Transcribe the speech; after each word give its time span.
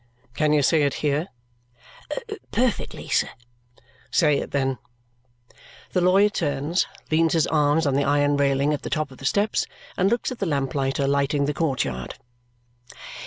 "Can 0.33 0.51
you 0.51 0.63
say 0.63 0.81
it 0.81 0.95
here?" 1.05 1.27
"Perfectly, 2.51 3.07
sir." 3.07 3.29
"Say 4.09 4.39
it 4.39 4.49
then." 4.49 4.79
The 5.91 6.01
lawyer 6.01 6.29
turns, 6.29 6.87
leans 7.11 7.33
his 7.33 7.45
arms 7.45 7.85
on 7.85 7.93
the 7.93 8.03
iron 8.03 8.35
railing 8.35 8.73
at 8.73 8.81
the 8.81 8.89
top 8.89 9.11
of 9.11 9.19
the 9.19 9.25
steps, 9.29 9.67
and 9.97 10.09
looks 10.09 10.31
at 10.31 10.39
the 10.39 10.47
lamplighter 10.47 11.07
lighting 11.07 11.45
the 11.45 11.53
court 11.53 11.83
yard. 11.83 12.17